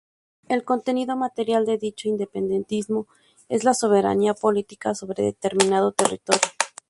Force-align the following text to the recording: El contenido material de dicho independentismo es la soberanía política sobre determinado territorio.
El 0.49 0.63
contenido 0.63 1.15
material 1.15 1.67
de 1.67 1.77
dicho 1.77 2.09
independentismo 2.09 3.05
es 3.49 3.63
la 3.63 3.75
soberanía 3.75 4.33
política 4.33 4.95
sobre 4.95 5.21
determinado 5.23 5.91
territorio. 5.91 6.41